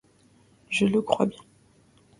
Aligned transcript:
Je 0.71 0.87
le 0.87 1.03
crois 1.03 1.27
bien! 1.27 1.43